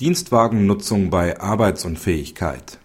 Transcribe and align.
Dienstwagennutzung 0.00 1.08
bei 1.08 1.40
Arbeitsunfähigkeit 1.40 2.80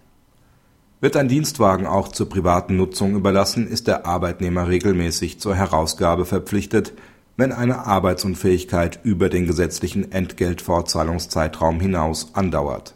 Wird 1.02 1.16
ein 1.16 1.28
Dienstwagen 1.28 1.88
auch 1.88 2.10
zur 2.10 2.30
privaten 2.30 2.78
Nutzung 2.78 3.16
überlassen, 3.16 3.66
ist 3.66 3.88
der 3.88 4.06
Arbeitnehmer 4.06 4.68
regelmäßig 4.68 5.40
zur 5.40 5.56
Herausgabe 5.56 6.26
verpflichtet, 6.26 6.94
wenn 7.36 7.52
eine 7.52 7.88
Arbeitsunfähigkeit 7.88 9.00
über 9.02 9.30
den 9.30 9.48
gesetzlichen 9.48 10.12
Entgeltfortzahlungszeitraum 10.12 11.80
hinaus 11.80 12.36
andauert. 12.36 12.94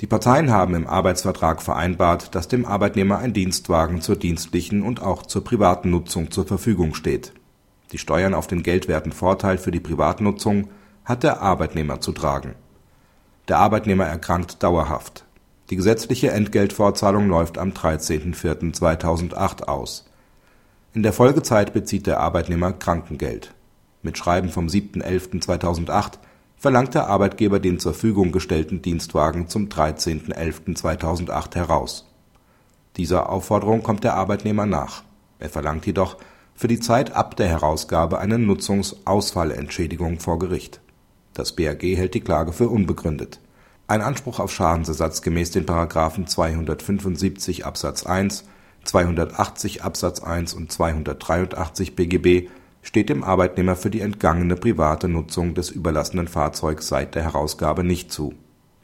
Die 0.00 0.08
Parteien 0.08 0.50
haben 0.50 0.74
im 0.74 0.88
Arbeitsvertrag 0.88 1.62
vereinbart, 1.62 2.34
dass 2.34 2.48
dem 2.48 2.64
Arbeitnehmer 2.64 3.18
ein 3.18 3.34
Dienstwagen 3.34 4.00
zur 4.00 4.16
dienstlichen 4.16 4.82
und 4.82 5.00
auch 5.00 5.22
zur 5.24 5.44
privaten 5.44 5.90
Nutzung 5.90 6.32
zur 6.32 6.44
Verfügung 6.44 6.94
steht. 6.94 7.34
Die 7.92 7.98
Steuern 7.98 8.34
auf 8.34 8.48
den 8.48 8.64
geldwerten 8.64 9.12
Vorteil 9.12 9.58
für 9.58 9.70
die 9.70 9.78
Privatnutzung 9.78 10.70
hat 11.08 11.22
der 11.22 11.40
Arbeitnehmer 11.40 12.02
zu 12.02 12.12
tragen. 12.12 12.54
Der 13.48 13.58
Arbeitnehmer 13.58 14.04
erkrankt 14.04 14.62
dauerhaft. 14.62 15.24
Die 15.70 15.76
gesetzliche 15.76 16.30
Entgeltfortzahlung 16.32 17.28
läuft 17.28 17.56
am 17.56 17.70
13.04.2008 17.70 19.64
aus. 19.64 20.04
In 20.92 21.02
der 21.02 21.14
Folgezeit 21.14 21.72
bezieht 21.72 22.06
der 22.06 22.20
Arbeitnehmer 22.20 22.74
Krankengeld. 22.74 23.54
Mit 24.02 24.18
Schreiben 24.18 24.50
vom 24.50 24.66
7.11.2008 24.66 26.18
verlangt 26.58 26.94
der 26.94 27.06
Arbeitgeber 27.06 27.58
den 27.58 27.78
zur 27.78 27.94
Verfügung 27.94 28.30
gestellten 28.30 28.82
Dienstwagen 28.82 29.48
zum 29.48 29.68
13.11.2008 29.68 31.54
heraus. 31.54 32.06
Dieser 32.98 33.30
Aufforderung 33.30 33.82
kommt 33.82 34.04
der 34.04 34.14
Arbeitnehmer 34.14 34.66
nach. 34.66 35.04
Er 35.38 35.48
verlangt 35.48 35.86
jedoch 35.86 36.18
für 36.54 36.68
die 36.68 36.80
Zeit 36.80 37.16
ab 37.16 37.34
der 37.36 37.48
Herausgabe 37.48 38.18
eine 38.18 38.38
Nutzungsausfallentschädigung 38.38 40.20
vor 40.20 40.38
Gericht 40.38 40.82
das 41.38 41.52
BAG 41.52 41.82
hält 41.82 42.14
die 42.14 42.20
Klage 42.20 42.52
für 42.52 42.68
unbegründet. 42.68 43.40
Ein 43.86 44.02
Anspruch 44.02 44.38
auf 44.38 44.52
Schadensersatz 44.52 45.22
gemäß 45.22 45.50
den§ 45.50 45.64
275 46.26 47.64
Absatz 47.64 48.04
1, 48.04 48.44
280 48.84 49.82
Absatz 49.82 50.20
1 50.20 50.54
und 50.54 50.70
283 50.70 51.96
BGB 51.96 52.48
steht 52.82 53.08
dem 53.08 53.24
Arbeitnehmer 53.24 53.76
für 53.76 53.90
die 53.90 54.00
entgangene 54.00 54.56
private 54.56 55.08
Nutzung 55.08 55.54
des 55.54 55.70
überlassenen 55.70 56.28
Fahrzeugs 56.28 56.88
seit 56.88 57.14
der 57.14 57.22
Herausgabe 57.22 57.84
nicht 57.84 58.12
zu. 58.12 58.34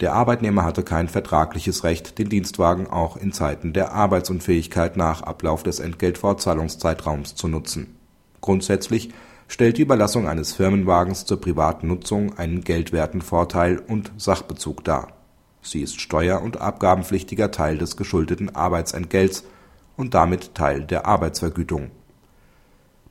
Der 0.00 0.12
Arbeitnehmer 0.12 0.64
hatte 0.64 0.82
kein 0.82 1.08
vertragliches 1.08 1.84
Recht, 1.84 2.19
den 2.19 2.28
Dienstwagen 2.28 2.88
auch 2.88 3.16
in 3.16 3.32
Zeiten 3.32 3.72
der 3.72 3.92
Arbeitsunfähigkeit 3.92 4.97
nach 4.97 5.22
Ablauf 5.22 5.62
des 5.62 5.78
Entgeltfortzahlungszeitraums 5.80 7.34
zu 7.34 7.48
nutzen. 7.48 7.97
Grundsätzlich 8.41 9.10
stellt 9.48 9.78
die 9.78 9.83
Überlassung 9.83 10.28
eines 10.28 10.53
Firmenwagens 10.53 11.27
zur 11.27 11.41
privaten 11.41 11.89
Nutzung 11.89 12.39
einen 12.39 12.62
geldwerten 12.62 13.23
Vorteil 13.23 13.78
und 13.78 14.12
Sachbezug 14.17 14.84
dar. 14.84 15.09
Sie 15.62 15.83
ist 15.83 16.00
steuer 16.00 16.42
und 16.42 16.61
abgabenpflichtiger 16.61 17.50
Teil 17.50 17.78
des 17.78 17.97
geschuldeten 17.97 18.55
Arbeitsentgelts 18.55 19.45
und 19.97 20.15
damit 20.15 20.55
Teil 20.55 20.84
der 20.84 21.06
Arbeitsvergütung. 21.06 21.91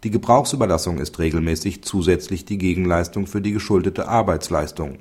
Die 0.03 0.11
Gebrauchsüberlassung 0.11 0.97
ist 0.97 1.17
regelmäßig 1.17 1.83
zusätzlich 1.83 2.45
die 2.45 2.57
Gegenleistung 2.57 3.25
für 3.25 3.41
die 3.41 3.53
geschuldete 3.53 4.07
Arbeitsleistung. 4.07 4.99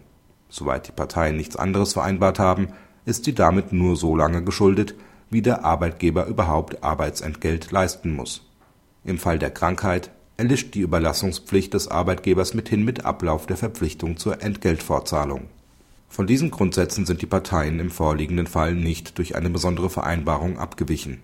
Soweit 0.48 0.86
die 0.86 0.92
Parteien 0.92 1.36
nichts 1.36 1.56
anderes 1.56 1.94
vereinbart 1.94 2.38
haben, 2.38 2.68
ist 3.04 3.24
sie 3.24 3.34
damit 3.34 3.72
nur 3.72 3.96
so 3.96 4.14
lange 4.14 4.44
geschuldet, 4.44 4.94
wie 5.28 5.42
der 5.42 5.64
Arbeitgeber 5.64 6.26
überhaupt 6.26 6.84
Arbeitsentgelt 6.84 7.70
leisten 7.72 8.14
muss. 8.14 8.48
Im 9.04 9.18
Fall 9.18 9.38
der 9.38 9.50
Krankheit 9.50 10.10
erlischt 10.42 10.74
die 10.74 10.80
Überlassungspflicht 10.80 11.72
des 11.72 11.86
Arbeitgebers 11.86 12.52
mithin 12.52 12.84
mit 12.84 13.04
Ablauf 13.04 13.46
der 13.46 13.56
Verpflichtung 13.56 14.16
zur 14.16 14.42
Entgeltfortzahlung. 14.42 15.42
Von 16.08 16.26
diesen 16.26 16.50
Grundsätzen 16.50 17.06
sind 17.06 17.22
die 17.22 17.26
Parteien 17.26 17.78
im 17.78 17.92
vorliegenden 17.92 18.48
Fall 18.48 18.74
nicht 18.74 19.18
durch 19.18 19.36
eine 19.36 19.50
besondere 19.50 19.88
Vereinbarung 19.88 20.58
abgewichen. 20.58 21.22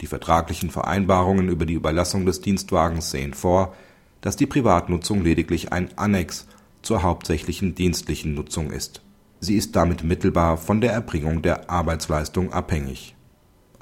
Die 0.00 0.06
vertraglichen 0.06 0.70
Vereinbarungen 0.70 1.48
über 1.48 1.66
die 1.66 1.74
Überlassung 1.74 2.24
des 2.24 2.40
Dienstwagens 2.40 3.10
sehen 3.10 3.34
vor, 3.34 3.74
dass 4.20 4.36
die 4.36 4.46
Privatnutzung 4.46 5.24
lediglich 5.24 5.72
ein 5.72 5.88
Annex 5.98 6.46
zur 6.82 7.02
hauptsächlichen 7.02 7.74
dienstlichen 7.74 8.34
Nutzung 8.34 8.70
ist. 8.70 9.02
Sie 9.40 9.56
ist 9.56 9.74
damit 9.74 10.04
mittelbar 10.04 10.56
von 10.56 10.80
der 10.80 10.92
Erbringung 10.92 11.42
der 11.42 11.68
Arbeitsleistung 11.68 12.52
abhängig 12.52 13.16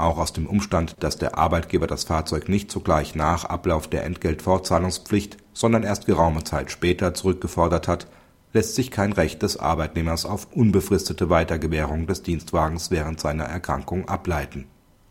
auch 0.03 0.19
aus 0.19 0.33
dem 0.33 0.47
Umstand, 0.47 0.97
dass 1.01 1.19
der 1.19 1.39
Arbeitgeber 1.39 1.87
das 1.87 2.05
Fahrzeug 2.05 2.49
nicht 2.49 2.71
sogleich 2.71 3.15
nach 3.15 3.45
Ablauf 3.45 3.89
der 3.89 4.05
Entgeltfortzahlungspflicht, 4.05 5.37
sondern 5.53 5.83
erst 5.83 6.07
geraume 6.07 6.45
Zeit 6.45 6.71
später 6.71 7.15
zurückgefordert 7.15 7.89
hat, 7.89 8.07
lässt 8.53 8.75
sich 8.75 8.91
kein 8.91 9.13
Recht 9.13 9.43
des 9.43 9.57
Arbeitnehmers 9.57 10.27
auf 10.27 10.49
unbefristete 10.53 11.31
Weitergewährung 11.31 12.07
des 12.07 12.23
Dienstwagens 12.23 12.91
während 12.91 13.21
seiner 13.21 13.45
Erkrankung 13.45 14.09
ableiten. 14.09 14.67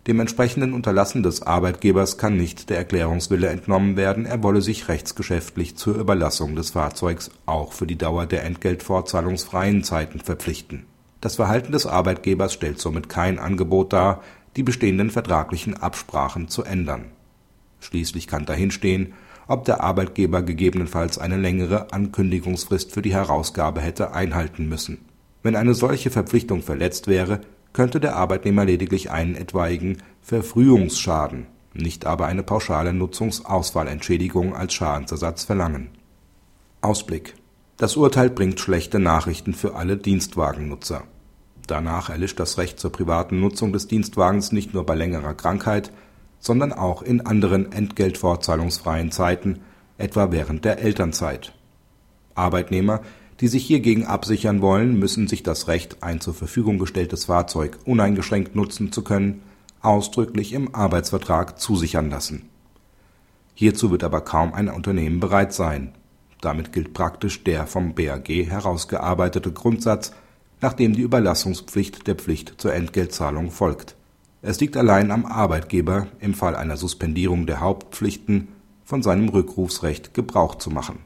Dem 0.08 0.20
entsprechenden 0.20 0.74
Unterlassen 0.74 1.24
des 1.24 1.44
Arbeitgebers 1.44 2.18
kann 2.18 2.36
nicht 2.36 2.70
der 2.70 2.78
Erklärungswille 2.78 3.48
entnommen 3.48 3.96
werden, 3.96 4.26
er 4.26 4.42
wolle 4.42 4.62
sich 4.62 4.88
rechtsgeschäftlich 4.88 5.78
zur 5.78 5.96
Überlassung 5.96 6.56
des 6.56 6.72
Fahrzeugs 6.72 7.30
auch 7.46 7.74
für 7.74 7.86
die 7.86 7.98
Dauer 7.98 8.26
der 8.26 8.44
entgeltfortzahlungsfreien 8.44 9.84
Zeiten 9.84 10.20
verpflichten. 10.20 10.86
Das 11.22 11.36
Verhalten 11.36 11.74
des 11.74 11.86
Arbeitgebers 11.86 12.54
stellt 12.54 12.80
somit 12.80 13.10
kein 13.10 13.40
Angebot 13.40 13.92
dar 13.92 14.22
die 14.56 14.64
bestehenden 14.64 15.12
vertraglichen 15.12 15.76
Absprachen 15.76 16.48
zu 16.48 16.64
ändern. 16.64 17.06
Schließlich 17.80 18.28
kann 18.28 18.46
dahinstehen, 18.46 19.14
ob 19.48 19.66
der 19.66 19.82
Arbeitgeber 19.82 20.44
gegebenenfalls 20.44 21.18
eine 21.18 21.38
längere 21.38 21.92
Ankündigungsfrist 21.92 22.92
für 22.92 23.02
die 23.02 23.14
Herausgabe 23.14 23.82
hätte 23.82 24.14
einhalten 24.14 24.70
müssen. 24.70 25.00
Wenn 25.42 25.56
eine 25.56 25.74
solche 25.74 26.12
Verpflichtung 26.12 26.62
verletzt 26.62 27.08
wäre, 27.08 27.42
könnte 27.74 28.00
der 28.00 28.16
Arbeitnehmer 28.16 28.66
lediglich 28.66 29.10
einen 29.10 29.36
etwaigen 29.36 29.98
Verfrühungsschaden, 30.22 31.48
nicht 31.74 32.06
aber 32.06 32.26
eine 32.26 32.44
pauschale 32.44 32.94
Nutzungsausfallentschädigung 32.94 34.56
als 34.56 34.74
Schadensersatz 34.74 35.46
verlangen. 35.46 35.90
Ausblick 36.82 37.36
Das 37.78 37.96
Urteil 37.96 38.30
bringt 38.30 38.60
schlechte 38.60 39.00
Nachrichten 39.00 39.54
für 39.54 39.76
alle 39.76 39.98
Dienstwagennutzer 39.98 41.04
Danach 41.70 42.10
erlischt 42.10 42.40
das 42.40 42.58
Recht 42.58 42.80
zur 42.80 42.92
privaten 42.92 43.40
Nutzung 43.40 43.72
des 43.72 43.88
Dienstwagens 43.88 44.52
nicht 44.52 44.74
nur 44.74 44.88
bei 44.88 44.96
längerer 44.96 45.36
Krankheit, 45.36 45.92
sondern 46.40 46.74
auch 46.74 47.04
in 47.04 47.22
anderen 47.22 47.72
entgeltfortzahlungsfreien 47.72 49.12
Zeiten, 49.12 49.60
etwa 50.00 50.32
während 50.32 50.66
der 50.66 50.80
Elternzeit. 50.80 51.54
Arbeitnehmer, 52.34 53.02
die 53.40 53.48
sich 53.48 53.68
hiergegen 53.68 54.08
absichern 54.08 54.64
wollen, 54.64 54.98
müssen 54.98 55.28
sich 55.28 55.44
das 55.44 55.68
Recht, 55.68 56.02
ein 56.02 56.22
zur 56.22 56.34
Verfügung 56.34 56.80
gestelltes 56.80 57.26
Fahrzeug 57.26 57.78
uneingeschränkt 57.86 58.56
nutzen 58.56 58.92
zu 58.92 59.04
können, 59.04 59.44
ausdrücklich 59.80 60.54
im 60.54 60.74
Arbeitsvertrag 60.74 61.60
zusichern 61.60 62.10
lassen. 62.10 62.50
Hierzu 63.54 63.92
wird 63.92 64.04
aber 64.04 64.22
kaum 64.22 64.56
ein 64.56 64.70
Unternehmen 64.70 65.20
bereit 65.20 65.54
sein. 65.54 65.94
Damit 66.42 66.74
gilt 66.74 66.96
praktisch 66.96 67.44
der 67.44 67.68
vom 67.68 67.94
BAG 67.94 68.28
herausgearbeitete 68.28 69.52
Grundsatz 69.52 70.14
nachdem 70.62 70.94
die 70.94 71.02
Überlassungspflicht 71.02 72.08
der 72.08 72.16
Pflicht 72.16 72.56
zur 72.58 72.74
Entgeltzahlung 72.74 73.52
folgt. 73.52 73.96
Es 74.42 74.60
liegt 74.60 74.78
allein 74.78 75.12
am 75.12 75.26
Arbeitgeber, 75.26 76.08
im 76.20 76.34
Fall 76.34 76.56
einer 76.56 76.78
Suspendierung 76.78 77.46
der 77.46 77.60
Hauptpflichten 77.60 78.50
von 78.86 79.04
seinem 79.04 79.30
Rückrufsrecht 79.30 80.14
Gebrauch 80.14 80.56
zu 80.56 80.70
machen 80.70 81.00